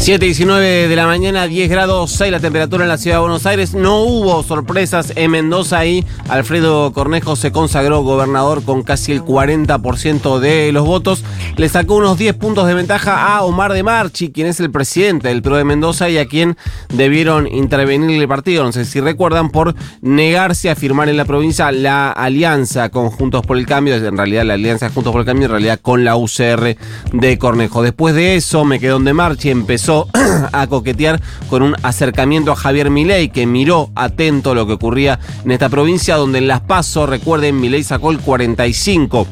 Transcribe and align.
7 0.00 0.24
y 0.24 0.28
19 0.28 0.88
de 0.88 0.96
la 0.96 1.06
mañana, 1.06 1.46
10 1.46 1.68
grados 1.68 2.12
6 2.12 2.32
la 2.32 2.40
temperatura 2.40 2.84
en 2.84 2.88
la 2.88 2.96
ciudad 2.96 3.16
de 3.16 3.20
Buenos 3.20 3.44
Aires. 3.44 3.74
No 3.74 4.00
hubo 4.00 4.42
sorpresas 4.42 5.12
en 5.14 5.30
Mendoza 5.30 5.84
y 5.84 6.06
Alfredo 6.30 6.90
Cornejo 6.94 7.36
se 7.36 7.52
consagró 7.52 8.00
gobernador 8.02 8.64
con 8.64 8.82
casi 8.82 9.12
el 9.12 9.22
40% 9.22 10.38
de 10.38 10.72
los 10.72 10.86
votos. 10.86 11.22
Le 11.58 11.68
sacó 11.68 11.96
unos 11.96 12.16
10 12.16 12.34
puntos 12.36 12.66
de 12.66 12.72
ventaja 12.72 13.36
a 13.36 13.42
Omar 13.42 13.74
de 13.74 13.82
Marchi, 13.82 14.32
quien 14.32 14.46
es 14.46 14.58
el 14.58 14.70
presidente 14.70 15.28
del 15.28 15.42
PRO 15.42 15.58
de 15.58 15.64
Mendoza 15.64 16.08
y 16.08 16.16
a 16.16 16.26
quien 16.26 16.56
debieron 16.88 17.46
intervenir 17.46 18.22
el 18.22 18.26
partido. 18.26 18.64
No 18.64 18.72
sé 18.72 18.86
si 18.86 19.00
recuerdan 19.00 19.50
por 19.50 19.74
negarse 20.00 20.70
a 20.70 20.76
firmar 20.76 21.10
en 21.10 21.18
la 21.18 21.26
provincia 21.26 21.70
la 21.72 22.10
alianza 22.10 22.88
con 22.88 23.10
Juntos 23.10 23.44
por 23.44 23.58
el 23.58 23.66
Cambio, 23.66 23.96
en 23.96 24.16
realidad 24.16 24.44
la 24.44 24.54
alianza 24.54 24.88
Juntos 24.88 25.12
por 25.12 25.20
el 25.20 25.26
Cambio, 25.26 25.44
en 25.44 25.52
realidad 25.52 25.78
con 25.80 26.04
la 26.04 26.16
UCR 26.16 26.78
de 27.12 27.38
Cornejo. 27.38 27.82
Después 27.82 28.14
de 28.14 28.36
eso, 28.36 28.64
me 28.64 28.80
quedó 28.80 28.98
de 28.98 29.12
Marchi, 29.12 29.50
empezó 29.50 29.89
a 30.52 30.66
coquetear 30.66 31.20
con 31.48 31.62
un 31.62 31.74
acercamiento 31.82 32.52
a 32.52 32.56
Javier 32.56 32.90
Milei, 32.90 33.30
que 33.30 33.46
miró 33.46 33.90
atento 33.94 34.54
lo 34.54 34.66
que 34.66 34.74
ocurría 34.74 35.18
en 35.44 35.50
esta 35.50 35.68
provincia, 35.68 36.16
donde 36.16 36.38
en 36.38 36.48
Las 36.48 36.60
Paso, 36.60 37.06
recuerden, 37.06 37.60
Milei 37.60 37.82
sacó 37.82 38.10
el 38.10 38.20
45 38.20 39.26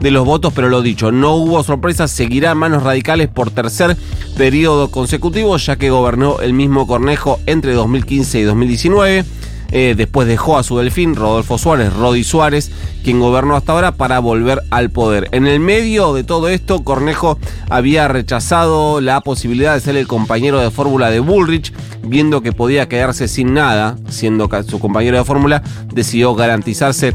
de 0.00 0.10
los 0.10 0.24
votos, 0.24 0.52
pero 0.54 0.68
lo 0.68 0.82
dicho, 0.82 1.10
no 1.10 1.34
hubo 1.34 1.62
sorpresas, 1.62 2.10
seguirá 2.10 2.54
manos 2.54 2.82
radicales 2.82 3.28
por 3.28 3.50
tercer 3.50 3.96
periodo 4.36 4.90
consecutivo, 4.90 5.56
ya 5.56 5.76
que 5.76 5.90
gobernó 5.90 6.40
el 6.40 6.52
mismo 6.52 6.86
Cornejo 6.86 7.38
entre 7.46 7.72
2015 7.72 8.40
y 8.40 8.42
2019. 8.42 9.24
Eh, 9.72 9.94
después 9.96 10.26
dejó 10.26 10.58
a 10.58 10.62
su 10.62 10.78
delfín, 10.78 11.14
Rodolfo 11.14 11.58
Suárez, 11.58 11.92
Rodi 11.92 12.24
Suárez, 12.24 12.70
quien 13.04 13.20
gobernó 13.20 13.56
hasta 13.56 13.72
ahora 13.72 13.92
para 13.92 14.18
volver 14.18 14.62
al 14.70 14.90
poder. 14.90 15.28
En 15.32 15.46
el 15.46 15.60
medio 15.60 16.12
de 16.14 16.24
todo 16.24 16.48
esto, 16.48 16.82
Cornejo 16.82 17.38
había 17.68 18.08
rechazado 18.08 19.00
la 19.00 19.20
posibilidad 19.20 19.74
de 19.74 19.80
ser 19.80 19.96
el 19.96 20.06
compañero 20.06 20.60
de 20.60 20.70
fórmula 20.70 21.10
de 21.10 21.20
Bullrich, 21.20 21.72
viendo 22.02 22.42
que 22.42 22.52
podía 22.52 22.88
quedarse 22.88 23.28
sin 23.28 23.54
nada, 23.54 23.96
siendo 24.08 24.48
su 24.68 24.80
compañero 24.80 25.18
de 25.18 25.24
fórmula, 25.24 25.62
decidió 25.92 26.34
garantizarse 26.34 27.14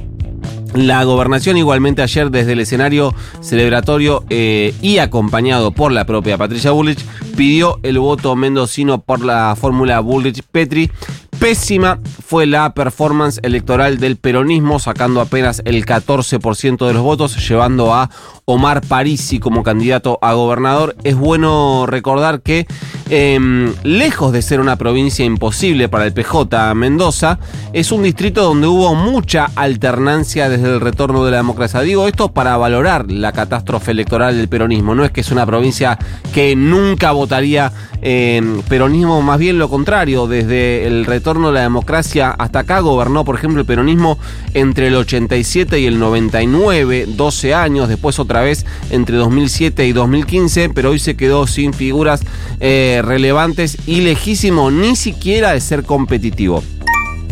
la 0.75 1.03
gobernación 1.05 1.55
igualmente 1.55 2.01
ayer 2.01 2.29
desde 2.29 2.51
el 2.51 2.59
escenario 2.59 3.13
celebratorio 3.39 4.25
eh, 4.29 4.73
y 4.81 4.97
acompañado 4.97 5.71
por 5.71 5.93
la 5.93 6.05
propia 6.05 6.37
Patricia 6.37 6.71
Bullrich 6.71 6.99
pidió 7.37 7.79
el 7.83 7.97
voto 7.99 8.35
mendocino 8.35 9.01
por 9.01 9.23
la 9.23 9.55
fórmula 9.55 10.01
Bullrich-Petri 10.01 10.91
Pésima 11.39 11.99
fue 12.25 12.45
la 12.45 12.73
performance 12.73 13.39
electoral 13.43 13.99
del 13.99 14.17
peronismo, 14.17 14.79
sacando 14.79 15.21
apenas 15.21 15.61
el 15.65 15.85
14% 15.85 16.87
de 16.87 16.93
los 16.93 17.03
votos, 17.03 17.47
llevando 17.47 17.93
a 17.93 18.09
Omar 18.45 18.81
Parisi 18.81 19.39
como 19.39 19.63
candidato 19.63 20.17
a 20.21 20.33
gobernador. 20.33 20.95
Es 21.03 21.15
bueno 21.15 21.85
recordar 21.87 22.41
que, 22.41 22.65
eh, 23.09 23.73
lejos 23.83 24.31
de 24.31 24.41
ser 24.41 24.59
una 24.59 24.77
provincia 24.77 25.23
imposible 25.23 25.89
para 25.89 26.05
el 26.05 26.13
PJ 26.13 26.73
Mendoza, 26.75 27.39
es 27.73 27.91
un 27.91 28.03
distrito 28.03 28.43
donde 28.43 28.67
hubo 28.67 28.95
mucha 28.95 29.49
alternancia 29.55 30.49
desde 30.49 30.73
el 30.73 30.81
retorno 30.81 31.23
de 31.25 31.31
la 31.31 31.37
democracia. 31.37 31.81
Digo 31.81 32.07
esto 32.07 32.31
para 32.31 32.57
valorar 32.57 33.11
la 33.11 33.31
catástrofe 33.31 33.91
electoral 33.91 34.35
del 34.37 34.47
peronismo. 34.47 34.95
No 34.95 35.05
es 35.05 35.11
que 35.11 35.21
es 35.21 35.31
una 35.31 35.45
provincia 35.45 35.99
que 36.33 36.55
nunca 36.55 37.11
votaría 37.11 37.71
en 38.01 38.61
peronismo, 38.63 39.21
más 39.21 39.39
bien 39.39 39.57
lo 39.57 39.69
contrario, 39.69 40.27
desde 40.27 40.85
el 40.85 41.05
retorno 41.05 41.47
de 41.47 41.55
la 41.55 41.61
democracia 41.61 42.29
hasta 42.31 42.59
acá 42.59 42.79
gobernó, 42.79 43.25
por 43.25 43.35
ejemplo, 43.35 43.61
el 43.61 43.65
peronismo 43.65 44.19
entre 44.53 44.87
el 44.87 44.95
87 44.95 45.79
y 45.79 45.85
el 45.85 45.97
99, 45.97 47.05
12 47.07 47.53
años, 47.53 47.89
después 47.89 48.19
otra 48.19 48.41
vez 48.41 48.65
entre 48.91 49.15
2007 49.15 49.87
y 49.87 49.93
2015, 49.93 50.69
pero 50.69 50.91
hoy 50.91 50.99
se 50.99 51.15
quedó 51.15 51.47
sin 51.47 51.73
figuras 51.73 52.21
eh, 52.59 52.94
relevantes 53.01 53.77
y 53.87 54.01
lejísimo 54.01 54.71
ni 54.71 54.95
siquiera 54.95 55.53
de 55.53 55.61
ser 55.61 55.83
competitivo. 55.83 56.63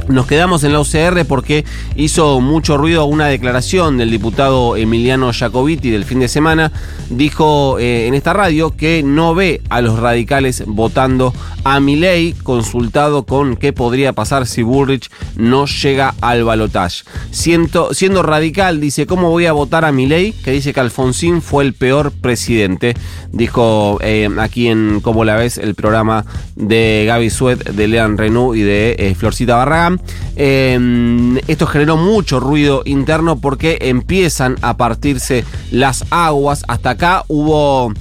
Nos 0.07 0.27
quedamos 0.27 0.63
en 0.63 0.73
la 0.73 0.81
UCR 0.81 1.25
porque 1.25 1.63
hizo 1.95 2.41
mucho 2.41 2.77
ruido 2.77 3.05
una 3.05 3.27
declaración 3.27 3.97
del 3.97 4.11
diputado 4.11 4.75
Emiliano 4.75 5.31
Jacobiti 5.31 5.89
del 5.89 6.03
fin 6.03 6.19
de 6.19 6.27
semana. 6.27 6.71
Dijo 7.09 7.79
eh, 7.79 8.07
en 8.07 8.13
esta 8.13 8.33
radio 8.33 8.75
que 8.75 9.01
no 9.01 9.33
ve 9.33 9.61
a 9.69 9.81
los 9.81 9.99
radicales 9.99 10.63
votando 10.67 11.33
a 11.63 11.79
Milei, 11.79 12.33
consultado 12.43 13.23
con 13.23 13.55
qué 13.55 13.71
podría 13.71 14.13
pasar 14.13 14.45
si 14.45 14.61
Bullrich 14.63 15.09
no 15.37 15.65
llega 15.65 16.13
al 16.21 16.43
balotaje. 16.43 17.03
Siendo, 17.31 17.93
siendo 17.93 18.23
radical, 18.23 18.81
dice, 18.81 19.05
¿cómo 19.05 19.29
voy 19.29 19.45
a 19.45 19.53
votar 19.53 19.85
a 19.85 19.91
Milei? 19.91 20.33
Que 20.33 20.51
dice 20.51 20.73
que 20.73 20.79
Alfonsín 20.79 21.41
fue 21.41 21.63
el 21.63 21.73
peor 21.73 22.11
presidente. 22.11 22.95
Dijo 23.31 23.99
eh, 24.01 24.29
aquí 24.39 24.67
en 24.67 24.99
Como 25.01 25.23
la 25.23 25.35
ves, 25.35 25.57
el 25.57 25.75
programa 25.75 26.25
de 26.55 27.03
Gaby 27.07 27.29
Suet, 27.29 27.63
de 27.63 27.87
Lean 27.87 28.17
Renault 28.17 28.57
y 28.57 28.61
de 28.61 28.95
eh, 28.99 29.15
Florcita 29.15 29.55
Barragán. 29.55 29.92
Eh, 30.35 31.41
esto 31.47 31.67
generó 31.67 31.97
mucho 31.97 32.39
ruido 32.39 32.81
interno 32.85 33.39
porque 33.39 33.77
empiezan 33.81 34.57
a 34.61 34.77
partirse 34.77 35.43
las 35.71 36.05
aguas. 36.09 36.63
Hasta 36.67 36.91
acá 36.91 37.23
hubo 37.27 37.93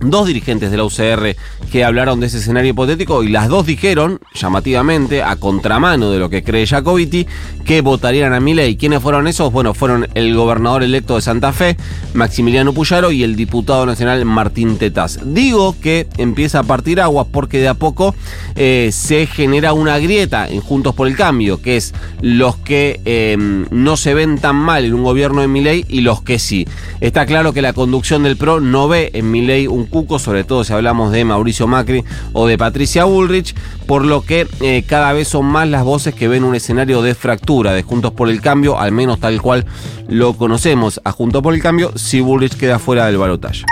dos 0.00 0.26
dirigentes 0.26 0.70
de 0.70 0.76
la 0.76 0.84
UCR 0.84 1.36
que 1.68 1.84
hablaron 1.84 2.20
de 2.20 2.26
ese 2.26 2.38
escenario 2.38 2.70
hipotético 2.70 3.22
y 3.22 3.28
las 3.28 3.48
dos 3.48 3.66
dijeron, 3.66 4.20
llamativamente, 4.34 5.22
a 5.22 5.36
contramano 5.36 6.10
de 6.10 6.18
lo 6.18 6.30
que 6.30 6.42
cree 6.42 6.66
Jacobiti, 6.66 7.26
que 7.64 7.80
votarían 7.80 8.32
a 8.32 8.40
Milei. 8.40 8.76
¿Quiénes 8.76 9.02
fueron 9.02 9.28
esos? 9.28 9.52
Bueno, 9.52 9.74
fueron 9.74 10.08
el 10.14 10.34
gobernador 10.34 10.82
electo 10.82 11.16
de 11.16 11.22
Santa 11.22 11.52
Fe, 11.52 11.76
Maximiliano 12.14 12.72
Puyaro, 12.72 13.12
y 13.12 13.22
el 13.22 13.36
diputado 13.36 13.86
nacional 13.86 14.24
Martín 14.24 14.78
Tetaz. 14.78 15.18
Digo 15.24 15.76
que 15.80 16.08
empieza 16.16 16.60
a 16.60 16.62
partir 16.62 17.00
aguas 17.00 17.26
porque 17.30 17.58
de 17.58 17.68
a 17.68 17.74
poco 17.74 18.14
eh, 18.56 18.90
se 18.92 19.26
genera 19.26 19.72
una 19.72 19.98
grieta 19.98 20.48
en 20.48 20.60
Juntos 20.60 20.94
por 20.94 21.08
el 21.08 21.16
Cambio, 21.16 21.60
que 21.60 21.76
es 21.76 21.94
los 22.20 22.56
que 22.56 23.00
eh, 23.04 23.36
no 23.70 23.96
se 23.96 24.14
ven 24.14 24.38
tan 24.38 24.56
mal 24.56 24.84
en 24.84 24.94
un 24.94 25.02
gobierno 25.02 25.40
de 25.40 25.48
Milei 25.48 25.84
y 25.88 26.00
los 26.00 26.22
que 26.22 26.38
sí. 26.38 26.66
Está 27.00 27.26
claro 27.26 27.52
que 27.52 27.62
la 27.62 27.72
conducción 27.72 28.22
del 28.22 28.36
PRO 28.36 28.60
no 28.60 28.88
ve 28.88 29.10
en 29.14 29.30
Milei 29.30 29.66
un 29.66 29.86
cuco, 29.86 30.18
sobre 30.18 30.44
todo 30.44 30.64
si 30.64 30.72
hablamos 30.72 31.12
de 31.12 31.24
Mauricio 31.24 31.57
Macri 31.66 32.04
o 32.32 32.46
de 32.46 32.56
Patricia 32.56 33.04
Bullrich, 33.04 33.54
por 33.86 34.04
lo 34.04 34.22
que 34.22 34.46
eh, 34.60 34.84
cada 34.86 35.12
vez 35.12 35.28
son 35.28 35.46
más 35.46 35.68
las 35.68 35.84
voces 35.84 36.14
que 36.14 36.28
ven 36.28 36.44
un 36.44 36.54
escenario 36.54 37.02
de 37.02 37.14
fractura 37.14 37.72
de 37.72 37.82
Juntos 37.82 38.12
por 38.12 38.28
el 38.28 38.40
Cambio, 38.40 38.78
al 38.78 38.92
menos 38.92 39.20
tal 39.20 39.40
cual 39.42 39.66
lo 40.08 40.34
conocemos 40.34 41.00
a 41.04 41.12
Juntos 41.12 41.42
por 41.42 41.54
el 41.54 41.62
Cambio, 41.62 41.92
si 41.96 42.20
Bullrich 42.20 42.56
queda 42.56 42.78
fuera 42.78 43.06
del 43.06 43.18
balotaje. 43.18 43.64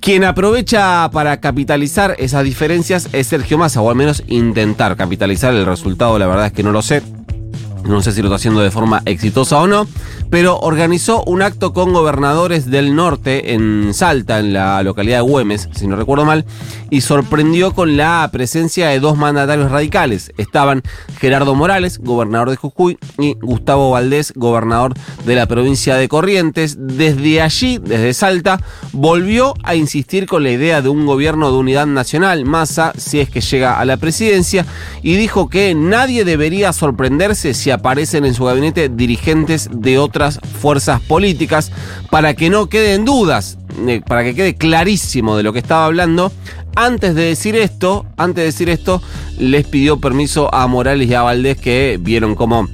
Quien 0.00 0.24
aprovecha 0.24 1.10
para 1.12 1.38
capitalizar 1.38 2.16
esas 2.18 2.44
diferencias 2.44 3.08
es 3.12 3.26
Sergio 3.26 3.58
Massa, 3.58 3.80
o 3.82 3.90
al 3.90 3.96
menos 3.96 4.22
intentar 4.26 4.96
capitalizar 4.96 5.54
el 5.54 5.66
resultado, 5.66 6.18
la 6.18 6.26
verdad 6.26 6.46
es 6.46 6.52
que 6.52 6.62
no 6.62 6.72
lo 6.72 6.82
sé. 6.82 7.02
No 7.88 8.02
sé 8.02 8.12
si 8.12 8.20
lo 8.20 8.28
está 8.28 8.36
haciendo 8.36 8.60
de 8.60 8.70
forma 8.70 9.00
exitosa 9.06 9.58
o 9.58 9.66
no, 9.66 9.86
pero 10.28 10.58
organizó 10.58 11.24
un 11.24 11.40
acto 11.40 11.72
con 11.72 11.94
gobernadores 11.94 12.70
del 12.70 12.94
norte 12.94 13.54
en 13.54 13.94
Salta, 13.94 14.40
en 14.40 14.52
la 14.52 14.82
localidad 14.82 15.18
de 15.18 15.22
Güemes, 15.22 15.70
si 15.74 15.86
no 15.86 15.96
recuerdo 15.96 16.26
mal, 16.26 16.44
y 16.90 17.00
sorprendió 17.00 17.72
con 17.72 17.96
la 17.96 18.28
presencia 18.30 18.88
de 18.88 19.00
dos 19.00 19.16
mandatarios 19.16 19.70
radicales. 19.70 20.32
Estaban 20.36 20.82
Gerardo 21.18 21.54
Morales, 21.54 21.98
gobernador 21.98 22.50
de 22.50 22.56
Jujuy, 22.56 22.98
y 23.18 23.34
Gustavo 23.40 23.90
Valdés, 23.90 24.34
gobernador 24.36 24.92
de 25.24 25.34
la 25.34 25.46
provincia 25.46 25.96
de 25.96 26.08
Corrientes. 26.08 26.76
Desde 26.78 27.40
allí, 27.40 27.78
desde 27.78 28.12
Salta, 28.12 28.60
volvió 28.92 29.54
a 29.62 29.76
insistir 29.76 30.26
con 30.26 30.42
la 30.42 30.50
idea 30.50 30.82
de 30.82 30.90
un 30.90 31.06
gobierno 31.06 31.50
de 31.50 31.56
unidad 31.56 31.86
nacional, 31.86 32.44
Massa, 32.44 32.92
si 32.98 33.18
es 33.18 33.30
que 33.30 33.40
llega 33.40 33.80
a 33.80 33.84
la 33.86 33.96
presidencia, 33.96 34.66
y 35.02 35.16
dijo 35.16 35.48
que 35.48 35.74
nadie 35.74 36.26
debería 36.26 36.74
sorprenderse 36.74 37.54
si 37.54 37.70
aparecen 37.78 38.24
en 38.24 38.34
su 38.34 38.44
gabinete 38.44 38.88
dirigentes 38.88 39.68
de 39.72 39.98
otras 39.98 40.40
fuerzas 40.60 41.00
políticas 41.00 41.72
para 42.10 42.34
que 42.34 42.50
no 42.50 42.68
queden 42.68 43.04
dudas, 43.04 43.58
eh, 43.86 44.02
para 44.06 44.24
que 44.24 44.34
quede 44.34 44.54
clarísimo 44.54 45.36
de 45.36 45.42
lo 45.42 45.52
que 45.52 45.60
estaba 45.60 45.86
hablando. 45.86 46.32
Antes 46.76 47.14
de 47.14 47.22
decir 47.22 47.56
esto, 47.56 48.06
antes 48.16 48.36
de 48.36 48.44
decir 48.44 48.68
esto, 48.68 49.02
les 49.38 49.66
pidió 49.66 49.98
permiso 49.98 50.52
a 50.54 50.66
Morales 50.66 51.08
y 51.08 51.14
a 51.14 51.22
Valdés 51.22 51.58
que 51.58 51.98
vieron 52.00 52.34
cómo 52.34 52.68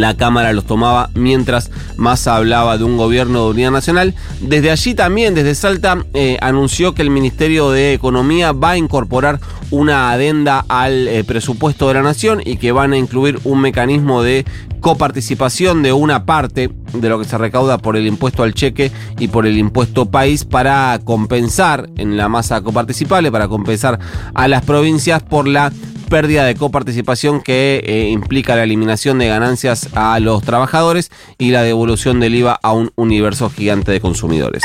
la 0.00 0.16
Cámara 0.16 0.52
los 0.52 0.64
tomaba 0.64 1.10
mientras 1.14 1.70
Massa 1.96 2.36
hablaba 2.36 2.78
de 2.78 2.84
un 2.84 2.96
gobierno 2.96 3.44
de 3.44 3.50
unidad 3.50 3.70
nacional. 3.70 4.14
Desde 4.40 4.70
allí 4.70 4.94
también, 4.94 5.34
desde 5.34 5.54
Salta, 5.54 6.04
eh, 6.14 6.38
anunció 6.40 6.94
que 6.94 7.02
el 7.02 7.10
Ministerio 7.10 7.70
de 7.70 7.92
Economía 7.92 8.52
va 8.52 8.70
a 8.70 8.76
incorporar 8.76 9.40
una 9.70 10.10
adenda 10.10 10.64
al 10.68 11.08
eh, 11.08 11.24
presupuesto 11.24 11.88
de 11.88 11.94
la 11.94 12.02
nación 12.02 12.42
y 12.44 12.56
que 12.56 12.72
van 12.72 12.92
a 12.92 12.98
incluir 12.98 13.40
un 13.44 13.60
mecanismo 13.60 14.22
de 14.22 14.44
coparticipación 14.80 15.82
de 15.82 15.92
una 15.92 16.26
parte 16.26 16.70
de 16.92 17.08
lo 17.08 17.18
que 17.18 17.24
se 17.24 17.38
recauda 17.38 17.78
por 17.78 17.96
el 17.96 18.06
impuesto 18.06 18.42
al 18.42 18.52
cheque 18.52 18.90
y 19.18 19.28
por 19.28 19.46
el 19.46 19.56
impuesto 19.56 20.10
país 20.10 20.44
para 20.44 21.00
compensar 21.04 21.88
en 21.96 22.16
la 22.16 22.28
masa 22.28 22.60
coparticipable, 22.62 23.30
para 23.32 23.48
compensar 23.48 23.98
a 24.34 24.48
las 24.48 24.64
provincias 24.64 25.22
por 25.22 25.46
la 25.46 25.72
pérdida 26.12 26.44
de 26.44 26.54
coparticipación 26.54 27.40
que 27.40 27.82
eh, 27.86 28.10
implica 28.10 28.54
la 28.54 28.64
eliminación 28.64 29.18
de 29.18 29.28
ganancias 29.28 29.88
a 29.94 30.20
los 30.20 30.42
trabajadores 30.42 31.10
y 31.38 31.52
la 31.52 31.62
devolución 31.62 32.20
del 32.20 32.34
IVA 32.34 32.60
a 32.62 32.72
un 32.72 32.92
universo 32.96 33.48
gigante 33.48 33.92
de 33.92 34.00
consumidores. 34.00 34.62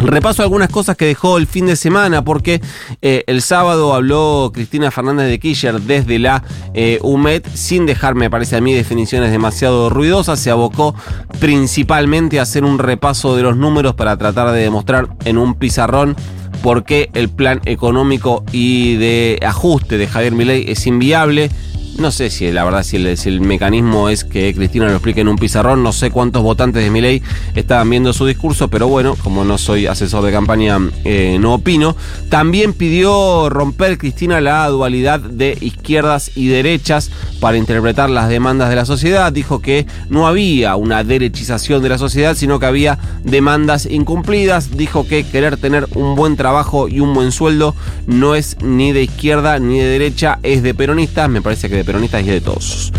Repaso 0.00 0.42
algunas 0.42 0.68
cosas 0.68 0.96
que 0.96 1.04
dejó 1.04 1.38
el 1.38 1.46
fin 1.46 1.66
de 1.66 1.76
semana, 1.76 2.24
porque 2.24 2.60
eh, 3.02 3.22
el 3.28 3.40
sábado 3.40 3.94
habló 3.94 4.50
Cristina 4.52 4.90
Fernández 4.90 5.28
de 5.28 5.38
Kirchner 5.38 5.80
desde 5.80 6.18
la 6.18 6.42
eh, 6.74 6.98
UMED, 7.02 7.44
sin 7.54 7.86
dejarme, 7.86 8.28
parece 8.28 8.56
a 8.56 8.60
mí, 8.60 8.74
definiciones 8.74 9.30
demasiado 9.30 9.90
ruidosas. 9.90 10.40
Se 10.40 10.50
abocó 10.50 10.92
principalmente 11.38 12.40
a 12.40 12.42
hacer 12.42 12.64
un 12.64 12.80
repaso 12.80 13.36
de 13.36 13.44
los 13.44 13.56
números 13.56 13.94
para 13.94 14.16
tratar 14.16 14.50
de 14.50 14.60
demostrar 14.60 15.08
en 15.24 15.38
un 15.38 15.54
pizarrón 15.54 16.16
por 16.62 16.84
qué 16.84 17.10
el 17.14 17.28
plan 17.28 17.60
económico 17.64 18.44
y 18.52 18.96
de 18.96 19.38
ajuste 19.42 19.98
de 19.98 20.06
Javier 20.06 20.32
Milei 20.32 20.70
es 20.70 20.86
inviable. 20.86 21.50
No 21.98 22.12
sé 22.12 22.30
si 22.30 22.52
la 22.52 22.62
verdad 22.62 22.84
si 22.84 22.94
el, 22.94 23.40
mecanismo 23.40 24.08
es 24.08 24.22
que 24.22 24.54
Cristina 24.54 24.86
lo 24.86 24.92
explique 24.92 25.20
en 25.20 25.26
un 25.26 25.36
pizarrón. 25.36 25.82
No 25.82 25.92
sé 25.92 26.12
cuántos 26.12 26.44
votantes 26.44 26.84
de 26.84 26.92
Milei 26.92 27.24
estaban 27.56 27.90
viendo 27.90 28.12
su 28.12 28.24
discurso, 28.24 28.68
pero 28.68 28.86
bueno, 28.86 29.16
como 29.24 29.44
no 29.44 29.58
soy 29.58 29.86
asesor 29.86 30.24
de 30.24 30.30
campaña, 30.30 30.78
eh, 31.04 31.38
no 31.40 31.54
opino. 31.54 31.96
También 32.28 32.72
pidió 32.72 33.50
romper 33.50 33.98
Cristina 33.98 34.40
la 34.40 34.68
dualidad 34.68 35.18
de 35.18 35.58
izquierdas 35.60 36.30
y 36.36 36.46
derechas 36.46 37.10
para 37.40 37.56
interpretar 37.56 38.10
las 38.10 38.28
demandas 38.28 38.70
de 38.70 38.76
la 38.76 38.84
sociedad. 38.84 39.32
Dijo 39.32 39.60
que 39.60 39.84
no 40.08 40.28
había 40.28 40.76
una 40.76 41.02
derechización 41.02 41.82
de 41.82 41.88
la 41.88 41.98
sociedad, 41.98 42.36
sino 42.36 42.60
que 42.60 42.66
había 42.66 43.00
demandas 43.24 43.86
incumplidas. 43.86 44.76
Dijo 44.76 45.04
que 45.04 45.24
querer 45.24 45.56
tener 45.56 45.88
un 45.96 46.14
buen 46.14 46.36
trabajo 46.36 46.86
y 46.86 47.00
un 47.00 47.12
buen 47.12 47.32
sueldo 47.32 47.74
no 48.06 48.36
es 48.36 48.56
ni 48.62 48.92
de 48.92 49.02
izquierda 49.02 49.58
ni 49.58 49.80
de 49.80 49.86
derecha, 49.86 50.38
es 50.44 50.62
de 50.62 50.74
peronistas. 50.74 51.28
Me 51.28 51.42
parece 51.42 51.68
que 51.68 51.74
de 51.74 51.87
peronistas 51.88 52.22
y 52.22 52.26
de 52.26 52.40
todos. 52.42 52.92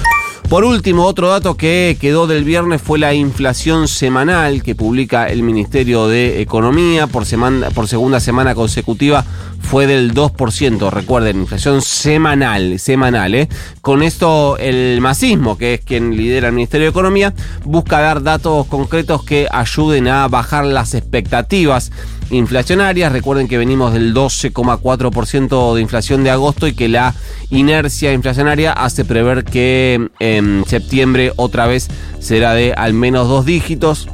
Por 0.50 0.63
último, 0.63 1.06
otro 1.06 1.30
dato 1.30 1.56
que 1.56 1.96
quedó 2.01 2.25
del 2.25 2.44
viernes 2.44 2.81
fue 2.81 2.98
la 2.98 3.13
inflación 3.13 3.88
semanal 3.88 4.63
que 4.63 4.74
publica 4.74 5.28
el 5.28 5.44
Ministerio 5.44 6.07
de 6.07 6.42
Economía 6.42 7.06
por, 7.06 7.28
segunda 7.28 8.19
semana 8.19 8.56
consecutiva 8.56 9.24
fue 9.62 9.86
del 9.86 10.16
2%. 10.16 10.90
Recuerden, 10.90 11.42
inflación 11.42 11.84
semanal, 11.84 12.80
semanal. 12.80 13.36
¿eh? 13.36 13.48
Con 13.81 14.01
esto 14.01 14.57
el 14.57 15.00
masismo, 15.01 15.56
que 15.56 15.75
es 15.75 15.81
quien 15.81 16.18
lidera 16.18 16.48
el 16.48 16.54
Ministerio 16.56 16.86
de 16.86 16.92
Economía, 16.92 17.36
busca 17.63 18.00
dar 18.00 18.24
datos 18.24 18.66
concretos 18.66 19.24
que 19.24 19.48
ayuden 19.52 20.07
a 20.07 20.28
bajar 20.28 20.66
las 20.66 20.95
expectativas 20.95 21.92
inflacionarias. 22.31 23.12
Recuerden 23.12 23.48
que 23.48 23.60
venimos 23.60 23.94
del 23.94 24.16
12,4% 24.16 25.75
de 25.75 25.81
inflación 25.81 26.24
de 26.24 26.31
agosto 26.31 26.66
y 26.66 26.74
que 26.74 26.88
la 26.88 27.13
inercia 27.52 28.13
inflacionaria 28.13 28.74
hace 28.74 29.06
prever 29.06 29.44
que 29.44 30.10
en 30.40 30.64
septiembre 30.68 31.32
otra 31.36 31.68
vez 31.68 31.88
será 32.20 32.54
de 32.54 32.74
al 32.74 32.94
menos 32.94 33.28
dos 33.28 33.46
dígitos. 33.46 34.08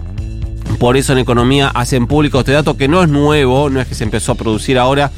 Por 0.79 0.97
eso 0.97 1.13
en 1.13 1.19
economía 1.19 1.69
hacen 1.69 2.07
público 2.07 2.39
este 2.39 2.51
dato 2.51 2.75
que 2.75 2.87
no 2.87 3.01
es 3.01 3.09
nuevo, 3.09 3.69
no 3.69 3.79
es 3.79 3.87
que 3.87 3.95
se 3.95 4.03
empezó 4.03 4.33
a 4.33 4.35
producir 4.35 4.77
ahora, 4.77 5.11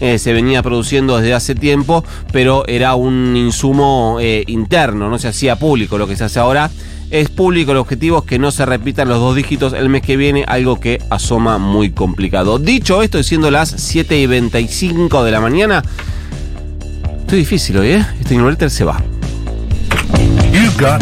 eh, 0.00 0.18
se 0.18 0.32
venía 0.32 0.62
produciendo 0.62 1.18
desde 1.18 1.34
hace 1.34 1.54
tiempo, 1.54 2.04
pero 2.32 2.66
era 2.66 2.94
un 2.94 3.36
insumo 3.36 4.18
eh, 4.20 4.44
interno, 4.46 5.10
no 5.10 5.18
se 5.18 5.28
hacía 5.28 5.56
público. 5.56 5.98
Lo 5.98 6.06
que 6.06 6.16
se 6.16 6.24
hace 6.24 6.40
ahora 6.40 6.70
es 7.12 7.28
público, 7.28 7.72
el 7.72 7.78
objetivo 7.78 8.18
es 8.18 8.24
que 8.24 8.38
no 8.38 8.50
se 8.50 8.64
repitan 8.64 9.08
los 9.08 9.18
dos 9.18 9.36
dígitos 9.36 9.74
el 9.74 9.90
mes 9.90 10.00
que 10.00 10.16
viene, 10.16 10.44
algo 10.48 10.80
que 10.80 10.98
asoma 11.10 11.58
muy 11.58 11.90
complicado. 11.90 12.58
Dicho 12.58 13.02
esto, 13.02 13.22
siendo 13.22 13.50
las 13.50 13.68
7 13.68 14.18
y 14.18 14.26
25 14.26 15.22
de 15.22 15.30
la 15.30 15.40
mañana, 15.40 15.82
estoy 17.20 17.40
difícil 17.40 17.76
hoy, 17.76 17.88
¿eh? 17.88 18.06
Este 18.18 18.34
inverter 18.34 18.70
se 18.70 18.84
va. 18.84 19.11
You've 20.52 20.76
got 20.76 21.00